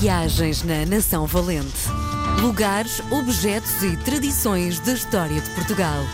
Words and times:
Viagens 0.00 0.62
na 0.62 0.84
Nação 0.84 1.26
Valente. 1.26 1.88
Lugares, 2.42 3.00
objetos 3.10 3.82
e 3.82 3.96
tradições 3.96 4.78
da 4.80 4.92
história 4.92 5.40
de 5.40 5.50
Portugal. 5.54 6.04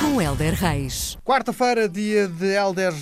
Com 0.00 0.22
Helder 0.22 0.54
Reis. 0.54 1.18
Quarta-feira, 1.24 1.88
dia 1.88 2.28
de 2.28 2.54
Helder 2.54 2.92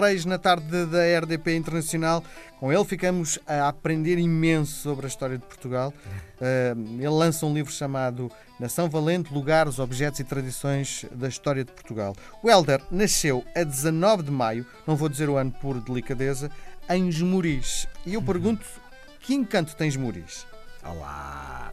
Reis, 0.00 0.24
na 0.24 0.38
tarde 0.38 0.86
da 0.86 1.18
RDP 1.20 1.56
Internacional. 1.56 2.24
Com 2.58 2.72
ele 2.72 2.84
ficamos 2.86 3.38
a 3.46 3.68
aprender 3.68 4.18
imenso 4.18 4.72
sobre 4.80 5.04
a 5.04 5.08
história 5.08 5.36
de 5.36 5.44
Portugal. 5.44 5.92
Uh, 6.40 6.98
ele 6.98 7.08
lança 7.08 7.44
um 7.44 7.52
livro 7.52 7.70
chamado 7.70 8.30
Nação 8.58 8.88
Valente, 8.88 9.32
Lugares, 9.32 9.78
Objetos 9.78 10.20
e 10.20 10.24
Tradições 10.24 11.04
da 11.12 11.28
História 11.28 11.64
de 11.64 11.72
Portugal. 11.72 12.16
O 12.42 12.48
Helder 12.48 12.80
nasceu 12.90 13.44
a 13.54 13.62
19 13.62 14.22
de 14.22 14.30
maio, 14.30 14.66
não 14.86 14.96
vou 14.96 15.10
dizer 15.10 15.28
o 15.28 15.36
ano 15.36 15.52
por 15.60 15.78
delicadeza, 15.80 16.50
em 16.88 17.08
Esmoriz. 17.08 17.86
E 18.06 18.14
eu 18.14 18.22
pergunto, 18.22 18.64
que 19.22 19.34
encanto 19.34 19.76
tens 19.76 19.94
Esmoriz? 19.94 20.46
Olá! 20.84 21.72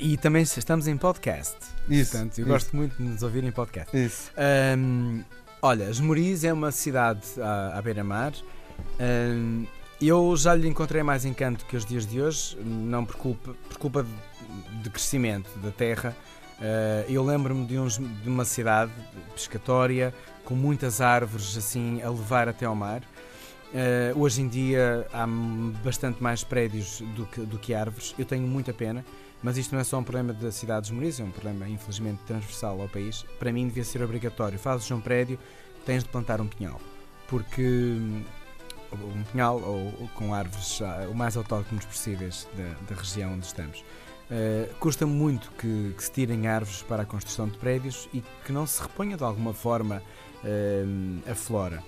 E 0.00 0.16
também 0.16 0.42
estamos 0.42 0.86
em 0.86 0.96
podcast. 0.96 1.56
Isso. 1.88 2.12
Portanto, 2.12 2.38
eu 2.38 2.42
isso. 2.42 2.52
gosto 2.52 2.76
muito 2.76 2.96
de 2.96 3.02
nos 3.02 3.22
ouvir 3.22 3.42
em 3.42 3.50
podcast. 3.50 3.96
Isso. 3.96 4.30
Um, 4.78 5.24
olha, 5.60 5.90
Esmoriz 5.90 6.44
é 6.44 6.52
uma 6.52 6.70
cidade 6.70 7.22
à, 7.40 7.76
à 7.76 7.82
beira-mar. 7.82 8.32
Um, 9.00 9.66
eu 10.00 10.36
já 10.36 10.54
lhe 10.54 10.68
encontrei 10.68 11.02
mais 11.02 11.24
encanto 11.24 11.66
que 11.66 11.76
os 11.76 11.84
dias 11.84 12.06
de 12.06 12.22
hoje, 12.22 12.56
não 12.64 13.04
por 13.04 13.16
culpa, 13.16 13.54
por 13.68 13.78
culpa 13.78 14.04
de, 14.04 14.82
de 14.82 14.90
crescimento 14.90 15.50
da 15.58 15.72
terra. 15.72 16.16
Uh, 16.60 17.10
eu 17.10 17.24
lembro-me 17.24 17.66
de, 17.66 17.74
de 18.22 18.28
uma 18.28 18.44
cidade 18.44 18.92
pescatória 19.34 20.14
com 20.44 20.54
muitas 20.54 21.00
árvores 21.00 21.56
assim 21.56 22.00
a 22.02 22.08
levar 22.08 22.48
até 22.48 22.66
ao 22.66 22.74
mar. 22.76 23.02
Uh, 23.74 24.16
hoje 24.20 24.40
em 24.40 24.46
dia 24.46 25.04
há 25.12 25.26
bastante 25.82 26.22
mais 26.22 26.44
prédios 26.44 27.00
do 27.16 27.26
que, 27.26 27.40
do 27.40 27.58
que 27.58 27.74
árvores. 27.74 28.14
Eu 28.16 28.24
tenho 28.24 28.46
muita 28.46 28.72
pena, 28.72 29.04
mas 29.42 29.58
isto 29.58 29.72
não 29.72 29.80
é 29.80 29.84
só 29.84 29.98
um 29.98 30.04
problema 30.04 30.32
da 30.32 30.52
cidade 30.52 30.86
de 30.86 30.92
Esmoriz, 30.92 31.18
é 31.18 31.24
um 31.24 31.32
problema 31.32 31.68
infelizmente 31.68 32.20
transversal 32.24 32.80
ao 32.80 32.88
país. 32.88 33.24
Para 33.36 33.52
mim 33.52 33.66
devia 33.66 33.82
ser 33.82 34.00
obrigatório. 34.00 34.60
Fazes 34.60 34.88
um 34.92 35.00
prédio, 35.00 35.40
tens 35.84 36.04
de 36.04 36.08
plantar 36.08 36.40
um 36.40 36.46
pinhal, 36.46 36.80
porque 37.26 37.98
um 38.92 39.24
pinhal 39.32 39.60
ou, 39.60 39.92
ou 40.02 40.08
com 40.14 40.32
árvores 40.32 40.78
uh, 40.78 41.10
o 41.10 41.14
mais 41.14 41.36
autóctonos 41.36 41.84
possíveis 41.84 42.46
da, 42.56 42.94
da 42.94 43.00
região 43.00 43.34
onde 43.34 43.46
estamos. 43.46 43.80
Uh, 43.80 44.72
custa 44.78 45.04
muito 45.04 45.50
que, 45.58 45.92
que, 45.96 46.04
se 46.04 46.12
tirem 46.12 46.46
árvores 46.46 46.82
para 46.82 47.02
a 47.02 47.06
construção 47.06 47.48
de 47.48 47.58
prédios 47.58 48.08
e 48.14 48.22
que 48.46 48.52
não 48.52 48.68
se 48.68 48.80
reponha 48.80 49.16
de 49.16 49.24
alguma 49.24 49.52
forma 49.52 50.00
a 51.26 51.34
flora. 51.34 51.82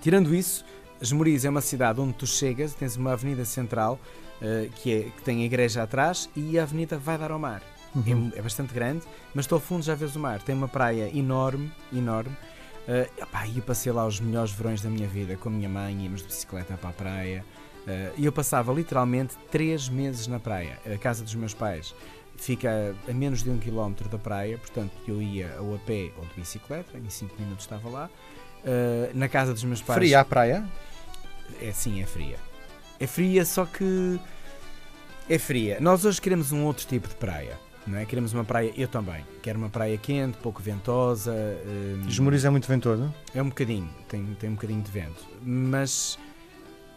Tirando 0.00 0.32
isso, 0.32 0.64
Esmoriz 1.00 1.44
é 1.44 1.50
uma 1.50 1.60
cidade 1.60 2.00
onde 2.00 2.14
tu 2.14 2.26
chegas, 2.26 2.74
tens 2.74 2.96
uma 2.96 3.12
avenida 3.12 3.44
central 3.44 3.98
uh, 4.40 4.70
que, 4.76 4.92
é, 4.92 5.02
que 5.10 5.22
tem 5.22 5.42
a 5.42 5.44
igreja 5.44 5.82
atrás 5.82 6.28
e 6.34 6.58
a 6.58 6.62
avenida 6.62 6.98
vai 6.98 7.16
dar 7.16 7.30
ao 7.30 7.38
mar. 7.38 7.62
Uhum. 7.94 8.30
É, 8.34 8.38
é, 8.38 8.42
bastante 8.42 8.74
grande, 8.74 9.04
mas 9.34 9.44
estou 9.44 9.56
ao 9.56 9.60
fundo 9.60 9.82
já 9.82 9.94
vês 9.94 10.14
o 10.16 10.20
mar. 10.20 10.42
Tem 10.42 10.54
uma 10.54 10.68
praia 10.68 11.10
enorme, 11.16 11.72
enorme. 11.92 12.36
Uh, 12.88 13.22
opá, 13.22 13.46
e 13.46 13.58
eu 13.58 13.62
passei 13.62 13.92
lá 13.92 14.06
os 14.06 14.18
melhores 14.18 14.50
verões 14.50 14.80
da 14.80 14.88
minha 14.88 15.06
vida 15.06 15.36
com 15.36 15.48
a 15.48 15.52
minha 15.52 15.68
mãe, 15.68 15.94
íamos 16.02 16.22
de 16.22 16.28
bicicleta 16.28 16.76
para 16.76 16.90
a 16.90 16.92
praia. 16.92 17.44
Uh, 17.86 18.12
e 18.16 18.24
eu 18.24 18.32
passava 18.32 18.72
literalmente 18.72 19.36
três 19.50 19.88
meses 19.88 20.26
na 20.26 20.40
praia. 20.40 20.78
A 20.92 20.98
casa 20.98 21.22
dos 21.22 21.34
meus 21.34 21.54
pais 21.54 21.94
fica 22.36 22.94
a 23.08 23.12
menos 23.12 23.42
de 23.42 23.50
um 23.50 23.58
quilómetro 23.58 24.08
da 24.08 24.18
praia, 24.18 24.58
portanto 24.58 24.92
eu 25.06 25.20
ia 25.20 25.56
ou 25.60 25.74
a 25.74 25.78
pé 25.78 26.12
ou 26.16 26.24
de 26.24 26.34
bicicleta, 26.36 26.96
em 26.96 27.10
cinco 27.10 27.34
minutos 27.38 27.64
estava 27.64 27.88
lá. 27.88 28.10
Uh, 28.64 29.16
na 29.16 29.28
casa 29.28 29.52
dos 29.52 29.64
meus 29.64 29.82
pais. 29.82 29.98
Fria 29.98 30.20
a 30.20 30.24
praia? 30.24 30.66
É 31.60 31.72
sim, 31.72 32.02
é 32.02 32.06
fria. 32.06 32.36
É 33.00 33.06
fria, 33.06 33.44
só 33.44 33.64
que. 33.64 34.20
É 35.28 35.38
fria. 35.38 35.78
Nós 35.80 36.04
hoje 36.04 36.20
queremos 36.20 36.52
um 36.52 36.64
outro 36.64 36.86
tipo 36.86 37.08
de 37.08 37.14
praia. 37.14 37.58
Não 37.88 37.98
é? 37.98 38.04
Queremos 38.04 38.34
uma 38.34 38.44
praia, 38.44 38.72
eu 38.76 38.86
também. 38.86 39.24
Quero 39.42 39.58
uma 39.58 39.70
praia 39.70 39.96
quente, 39.96 40.36
pouco 40.38 40.62
ventosa. 40.62 41.32
Um, 41.32 42.06
Esmoriz 42.06 42.44
é 42.44 42.50
muito 42.50 42.68
ventoso? 42.68 43.12
É 43.34 43.42
um 43.42 43.48
bocadinho, 43.48 43.88
tem, 44.08 44.24
tem 44.38 44.50
um 44.50 44.54
bocadinho 44.54 44.82
de 44.82 44.90
vento. 44.90 45.26
Mas, 45.42 46.18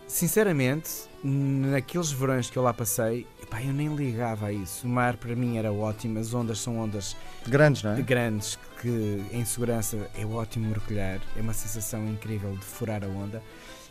sinceramente, 0.06 0.90
naqueles 1.24 2.12
verões 2.12 2.50
que 2.50 2.58
eu 2.58 2.64
lá 2.64 2.74
passei, 2.74 3.26
epá, 3.42 3.62
eu 3.64 3.72
nem 3.72 3.96
ligava 3.96 4.48
a 4.48 4.54
isso. 4.54 4.86
O 4.86 4.90
mar 4.90 5.16
para 5.16 5.34
mim 5.34 5.58
era 5.58 5.72
ótimo, 5.72 6.20
as 6.20 6.34
ondas 6.34 6.60
são 6.60 6.78
ondas 6.78 7.16
grandes, 7.48 7.84
não 7.84 7.92
é? 7.92 8.02
Grandes, 8.02 8.60
que 8.82 9.24
em 9.32 9.46
segurança 9.46 10.10
é 10.14 10.26
ótimo 10.26 10.68
mergulhar, 10.68 11.22
é 11.38 11.42
uma 11.42 11.54
sensação 11.54 12.06
incrível 12.10 12.52
de 12.52 12.66
furar 12.66 13.02
a 13.04 13.08
onda. 13.08 13.42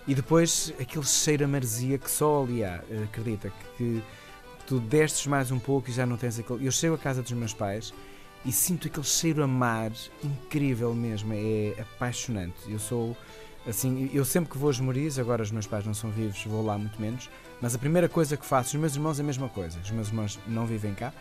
E 0.07 0.15
depois 0.15 0.73
aquele 0.81 1.05
cheiro 1.05 1.45
a 1.45 1.49
maresia 1.49 1.99
que 1.99 2.11
só 2.11 2.43
ali 2.43 2.65
há, 2.65 2.83
acredita 3.05 3.53
que 3.77 4.03
tu 4.67 4.81
destes 4.81 5.27
mais 5.27 5.51
um 5.51 5.59
pouco 5.59 5.91
e 5.91 5.93
já 5.93 6.07
não 6.07 6.17
tens 6.17 6.39
aquele. 6.39 6.67
Eu 6.67 6.73
chego 6.73 6.95
à 6.95 6.99
casa 6.99 7.23
dos 7.23 7.33
meus 7.33 7.53
pais 7.53 7.93
e 8.45 8.53
sinto 8.53 8.89
aquele 8.89 9.07
cheiro 9.07 9.43
a 9.43 9.47
mar 9.47 9.93
incrível 10.25 10.95
mesmo, 10.95 11.33
é 11.35 11.75
apaixonante. 11.81 12.57
Eu 12.69 12.79
sou 12.79 13.17
assim, 13.67 14.11
eu 14.13 14.25
sempre 14.25 14.51
que 14.51 14.59
vou 14.59 14.69
a 14.69 14.73
Esmoriz, 14.73 15.19
agora 15.19 15.43
os 15.43 15.51
meus 15.51 15.67
pais 15.67 15.85
não 15.85 15.95
são 15.95 16.11
vivos, 16.11 16.43
vou 16.45 16.65
lá 16.65 16.79
muito 16.79 17.01
menos, 17.01 17.29
mas 17.61 17.75
a 17.75 17.79
primeira 17.79 18.09
coisa 18.09 18.37
que 18.37 18.47
faço, 18.47 18.77
os 18.77 18.81
meus 18.81 18.95
irmãos 18.95 19.19
é 19.19 19.23
a 19.23 19.27
mesma 19.27 19.49
coisa, 19.49 19.79
os 19.81 19.91
meus 19.91 20.09
irmãos 20.09 20.39
não 20.47 20.67
vivem 20.67 20.95
cá, 20.95 21.13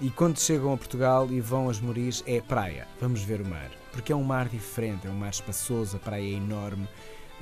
e 0.00 0.10
quando 0.10 0.38
chegam 0.38 0.72
a 0.72 0.76
Portugal 0.76 1.28
e 1.30 1.40
vão 1.40 1.68
a 1.68 1.72
Esmoriz 1.72 2.22
é 2.26 2.40
praia, 2.40 2.86
vamos 3.00 3.22
ver 3.22 3.40
o 3.40 3.46
mar, 3.46 3.70
porque 3.90 4.12
é 4.12 4.16
um 4.16 4.22
mar 4.22 4.48
diferente, 4.48 5.06
é 5.06 5.10
um 5.10 5.16
mar 5.16 5.30
espaçoso, 5.30 5.96
a 5.96 6.00
praia 6.00 6.22
é 6.22 6.36
enorme, 6.36 6.86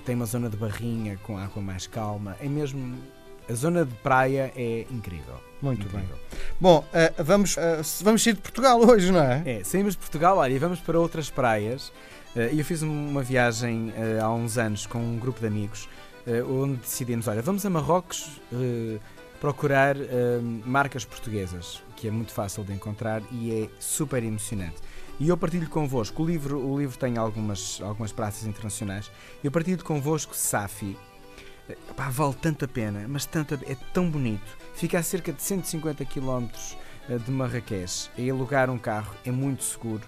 tem 0.05 0.15
uma 0.15 0.27
zona 0.27 0.49
de 0.49 0.57
barrinha 0.57 1.19
com 1.23 1.37
água 1.37 1.63
mais 1.63 1.87
calma. 1.87 2.37
É 2.41 2.49
mesmo. 2.49 2.99
A 3.49 3.55
zona 3.55 3.85
de 3.85 3.95
praia 3.97 4.53
é 4.57 4.87
incrível. 4.91 5.41
Muito 5.63 5.87
incrível. 5.87 6.17
bem. 6.31 6.41
Bom, 6.61 6.79
uh, 6.79 7.25
vamos, 7.25 7.57
uh, 7.57 7.61
vamos 8.03 8.23
sair 8.23 8.35
de 8.35 8.41
Portugal 8.41 8.81
hoje, 8.85 9.13
não 9.13 9.23
é? 9.23 9.43
É, 9.47 9.65
saímos 9.65 9.95
de 9.95 9.99
Portugal, 9.99 10.39
olha, 10.39 10.53
e 10.53 10.59
vamos 10.59 10.81
para 10.81 10.99
outras 10.99 11.31
praias. 11.31 11.89
Uh, 12.35 12.41
eu 12.57 12.65
fiz 12.65 12.83
uma 12.83 13.23
viagem 13.23 13.93
há 14.21 14.31
uns 14.31 14.59
anos 14.59 14.87
com 14.87 14.99
um 14.99 15.19
grupo 15.19 15.41
de 15.41 15.47
amigos 15.47 15.89
onde 16.51 16.77
decidimos: 16.79 17.29
olha, 17.29 17.41
vamos 17.41 17.65
a 17.65 17.71
Marrocos 17.71 18.41
procurar 19.41 19.95
marcas 20.65 21.05
portuguesas, 21.05 21.83
que 21.95 22.09
é 22.09 22.11
muito 22.11 22.33
fácil 22.33 22.65
de 22.65 22.73
encontrar 22.73 23.23
e 23.31 23.63
é 23.63 23.69
super 23.79 24.23
emocionante. 24.25 24.77
E 25.19 25.29
eu 25.29 25.37
partilho 25.37 25.69
convosco, 25.69 26.23
o 26.23 26.27
livro, 26.27 26.59
o 26.59 26.79
livro 26.79 26.99
tem 26.99 27.17
algumas, 27.17 27.81
algumas 27.81 28.13
praças 28.13 28.47
internacionais, 28.47 29.11
eu 29.43 29.51
partilho 29.51 29.83
convosco 29.83 30.37
Safi. 30.37 30.97
Pá, 31.97 32.11
vale 32.11 32.35
tanto 32.35 32.65
a 32.65 32.69
pena, 32.69 33.07
mas 33.09 33.25
tanto 33.25 33.55
a, 33.55 33.59
é 33.71 33.77
tão 33.93 34.11
bonito. 34.11 34.57
Fica 34.75 34.99
a 34.99 35.03
cerca 35.03 35.33
de 35.33 35.43
150 35.43 36.05
km 36.05 36.47
eh, 37.09 37.19
de 37.19 37.31
Marrakech. 37.31 38.11
E 38.17 38.31
alugar 38.31 38.71
um 38.71 38.79
carro 38.79 39.15
é 39.25 39.31
muito 39.31 39.65
seguro 39.65 40.03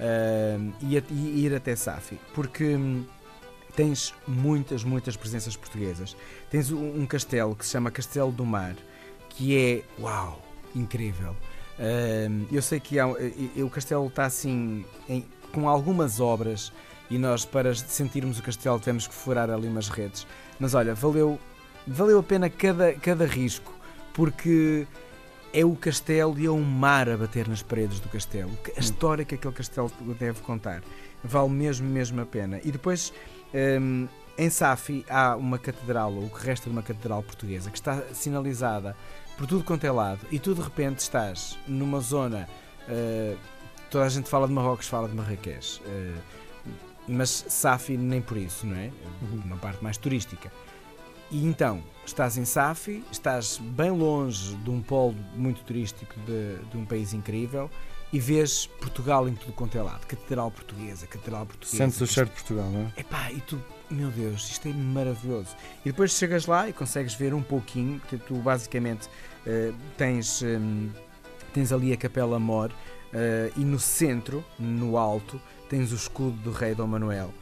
uh, 0.00 0.72
e, 0.80 0.96
e, 0.96 1.44
ir 1.44 1.54
até 1.54 1.76
Safi, 1.76 2.18
porque 2.34 2.74
hum, 2.74 3.04
tens 3.76 4.14
muitas, 4.26 4.82
muitas 4.82 5.16
presenças 5.16 5.56
portuguesas. 5.56 6.16
Tens 6.50 6.70
um, 6.70 7.02
um 7.02 7.06
castelo 7.06 7.54
que 7.54 7.64
se 7.66 7.72
chama 7.72 7.90
Castelo 7.90 8.32
do 8.32 8.44
Mar, 8.44 8.74
que 9.28 9.56
é 9.56 9.82
uau, 10.00 10.40
incrível. 10.74 11.36
Uh, 11.78 12.46
eu 12.52 12.62
sei 12.62 12.78
que 12.78 12.98
há, 12.98 13.06
o 13.06 13.70
castelo 13.70 14.06
está 14.06 14.26
assim 14.26 14.84
em, 15.08 15.24
com 15.52 15.68
algumas 15.68 16.20
obras 16.20 16.72
e 17.10 17.18
nós 17.18 17.44
para 17.44 17.74
sentirmos 17.74 18.38
o 18.38 18.42
castelo 18.42 18.78
temos 18.78 19.06
que 19.06 19.14
furar 19.14 19.50
ali 19.50 19.66
umas 19.66 19.88
redes. 19.88 20.26
Mas 20.58 20.74
olha, 20.74 20.94
valeu, 20.94 21.38
valeu 21.86 22.18
a 22.18 22.22
pena 22.22 22.48
cada, 22.48 22.92
cada 22.94 23.26
risco 23.26 23.72
porque 24.12 24.86
é 25.52 25.64
o 25.64 25.74
castelo 25.76 26.38
e 26.38 26.46
é 26.46 26.50
um 26.50 26.62
mar 26.62 27.08
a 27.08 27.16
bater 27.16 27.48
nas 27.48 27.62
paredes 27.62 28.00
do 28.00 28.08
castelo. 28.08 28.50
A 28.76 28.80
história 28.80 29.24
que 29.24 29.34
aquele 29.34 29.54
castelo 29.54 29.90
deve 30.18 30.40
contar 30.40 30.82
vale 31.22 31.50
mesmo, 31.50 31.88
mesmo 31.88 32.20
a 32.20 32.26
pena. 32.26 32.60
E 32.64 32.70
depois 32.70 33.12
um, 33.80 34.08
em 34.36 34.50
Safi 34.50 35.04
há 35.08 35.36
uma 35.36 35.58
catedral, 35.58 36.12
ou 36.12 36.24
o 36.24 36.30
que 36.30 36.44
resta 36.44 36.68
de 36.68 36.70
uma 36.70 36.82
catedral 36.82 37.22
portuguesa, 37.22 37.70
que 37.70 37.76
está 37.78 38.02
sinalizada 38.12 38.96
por 39.36 39.46
tudo 39.46 39.64
quanto 39.64 39.84
é 39.84 39.90
lado 39.90 40.20
e 40.30 40.38
tu 40.38 40.54
de 40.54 40.60
repente 40.60 41.00
estás 41.00 41.58
numa 41.66 42.00
zona. 42.00 42.48
Uh, 42.88 43.36
toda 43.90 44.04
a 44.04 44.08
gente 44.08 44.28
fala 44.28 44.46
de 44.46 44.52
Marrocos, 44.52 44.88
fala 44.88 45.08
de 45.08 45.14
Marrakech, 45.14 45.80
uh, 45.80 46.20
mas 47.06 47.44
Safi 47.48 47.96
nem 47.96 48.20
por 48.20 48.36
isso, 48.36 48.66
não 48.66 48.76
é? 48.76 48.90
Uma 49.44 49.56
parte 49.56 49.82
mais 49.82 49.96
turística. 49.96 50.50
E 51.30 51.44
então, 51.44 51.82
estás 52.04 52.36
em 52.36 52.44
Safi, 52.44 53.04
estás 53.10 53.58
bem 53.58 53.90
longe 53.90 54.54
de 54.56 54.70
um 54.70 54.82
polo 54.82 55.16
muito 55.34 55.62
turístico 55.62 56.14
de, 56.20 56.58
de 56.70 56.76
um 56.76 56.84
país 56.84 57.12
incrível 57.12 57.70
e 58.14 58.20
vês 58.20 58.66
Portugal 58.80 59.28
em 59.28 59.34
tudo 59.34 59.52
quanto 59.52 59.76
é 59.76 59.82
lado. 59.82 60.06
Catedral 60.06 60.48
portuguesa, 60.48 61.04
Catedral 61.04 61.44
portuguesa. 61.46 61.76
Sentes 61.76 62.00
o 62.00 62.06
cheiro 62.06 62.28
de 62.28 62.36
Portugal, 62.36 62.70
não 62.70 62.82
é? 62.96 63.00
Epá, 63.00 63.32
e 63.32 63.40
tu, 63.40 63.60
meu 63.90 64.08
Deus, 64.08 64.48
isto 64.50 64.68
é 64.68 64.72
maravilhoso. 64.72 65.56
E 65.84 65.90
depois 65.90 66.12
chegas 66.12 66.46
lá 66.46 66.68
e 66.68 66.72
consegues 66.72 67.14
ver 67.14 67.34
um 67.34 67.42
pouquinho, 67.42 68.00
que 68.08 68.16
tu 68.16 68.36
basicamente 68.36 69.08
uh, 69.08 69.74
tens, 69.98 70.42
um, 70.42 70.90
tens 71.52 71.72
ali 71.72 71.92
a 71.92 71.96
Capela 71.96 72.38
Mor 72.38 72.70
uh, 72.70 73.60
e 73.60 73.64
no 73.64 73.80
centro, 73.80 74.44
no 74.60 74.96
alto, 74.96 75.40
tens 75.68 75.90
o 75.90 75.96
escudo 75.96 76.36
do 76.36 76.52
rei 76.52 76.72
Dom 76.72 76.86
Manuel. 76.86 77.34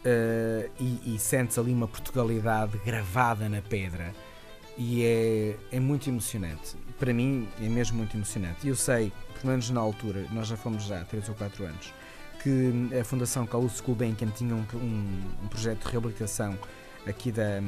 Uh, 0.00 0.68
e, 0.80 1.14
e, 1.14 1.18
sentes 1.20 1.56
ali 1.56 1.72
uma 1.72 1.86
Portugalidade 1.86 2.78
gravada 2.84 3.48
na 3.48 3.62
pedra 3.62 4.12
e 4.78 5.04
é, 5.04 5.56
é 5.72 5.80
muito 5.80 6.08
emocionante. 6.08 6.76
Para 6.98 7.12
mim 7.12 7.48
é 7.60 7.68
mesmo 7.68 7.96
muito 7.96 8.16
emocionante. 8.16 8.66
E 8.66 8.68
eu 8.68 8.76
sei, 8.76 9.12
pelo 9.34 9.50
menos 9.50 9.70
na 9.70 9.80
altura, 9.80 10.26
nós 10.32 10.48
já 10.48 10.56
fomos 10.56 10.84
já 10.84 11.00
há 11.00 11.04
3 11.04 11.28
ou 11.28 11.34
4 11.34 11.64
anos, 11.64 11.94
que 12.42 12.98
a 12.98 13.04
Fundação 13.04 13.46
Calouste 13.46 13.82
Gulbenkian 13.82 14.28
tinha 14.28 14.54
um, 14.54 14.64
um, 14.74 15.22
um, 15.44 15.48
projeto 15.48 15.84
de 15.84 15.92
reabilitação 15.92 16.58
aqui 17.06 17.32
da, 17.32 17.60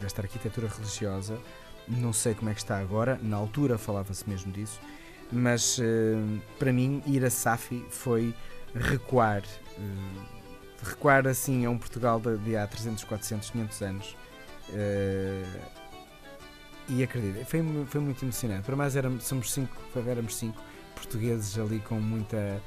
desta 0.00 0.22
arquitetura 0.22 0.68
religiosa. 0.68 1.38
Não 1.86 2.12
sei 2.12 2.34
como 2.34 2.50
é 2.50 2.54
que 2.54 2.60
está 2.60 2.78
agora, 2.78 3.18
na 3.22 3.36
altura 3.36 3.76
falava-se 3.76 4.28
mesmo 4.28 4.50
disso, 4.50 4.80
mas 5.30 5.78
uh, 5.78 5.82
para 6.58 6.72
mim 6.72 7.02
ir 7.06 7.22
a 7.24 7.30
Safi 7.30 7.84
foi 7.90 8.34
recuar, 8.74 9.42
uh, 9.42 10.82
recuar 10.82 11.28
assim 11.28 11.66
a 11.66 11.70
um 11.70 11.76
Portugal 11.76 12.18
de, 12.18 12.38
de 12.38 12.56
há 12.56 12.66
300, 12.66 13.04
400, 13.04 13.50
500 13.50 13.82
anos. 13.82 14.16
Uh, 14.70 15.83
e 16.88 17.02
acredito, 17.02 17.44
foi, 17.46 17.62
foi 17.86 18.00
muito 18.00 18.24
emocionante. 18.24 18.62
Para 18.62 18.76
mais 18.76 18.96
éramos, 18.96 19.24
somos 19.24 19.52
cinco, 19.52 19.74
éramos 20.06 20.36
cinco 20.36 20.60
portugueses 20.94 21.58
ali 21.58 21.80
com 21.80 21.96
muita 21.96 22.60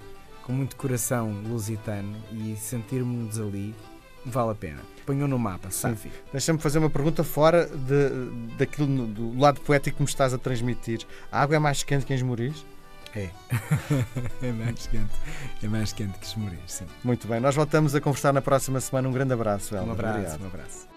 com 0.44 0.54
muito 0.54 0.78
coração 0.78 1.30
lusitano 1.46 2.16
e 2.32 2.56
sentirmos 2.56 3.38
ali 3.38 3.76
vale 4.26 4.52
a 4.52 4.56
pena. 4.56 4.80
Ponham 5.06 5.28
no 5.28 5.38
mapa, 5.38 5.70
Safi. 5.72 6.12
Deixa-me 6.32 6.60
fazer 6.60 6.80
uma 6.80 6.90
pergunta 6.90 7.24
fora 7.24 7.66
de, 7.66 8.56
daquilo 8.58 8.88
do 9.08 9.38
lado 9.38 9.62
poético 9.62 9.98
que 9.98 10.04
me 10.04 10.10
estás 10.10 10.34
a 10.34 10.38
transmitir. 10.38 11.06
A 11.32 11.42
água 11.42 11.56
é 11.56 11.60
mais 11.60 11.84
quente 11.84 12.06
que 12.06 12.14
em 12.14 12.16
Esmoriz? 12.16 12.66
É. 13.16 13.30
é 14.42 14.52
mais 14.52 14.88
quente. 14.88 15.14
É 15.64 15.68
mais 15.68 15.94
quente 15.94 16.18
que 16.20 16.26
Esmoriz, 16.26 16.60
sim. 16.68 16.86
Muito 17.04 17.28
bem. 17.28 17.40
Nós 17.40 17.56
voltamos 17.56 17.96
a 17.96 18.02
conversar 18.02 18.34
na 18.34 18.42
próxima 18.42 18.80
semana. 18.80 19.08
Um 19.08 19.14
grande 19.14 19.34
abraço, 19.34 19.76
Elma. 19.76 19.90
Um 19.90 19.92
abraço, 19.92 20.20
Obrigado. 20.20 20.44
um 20.44 20.48
abraço. 20.48 20.97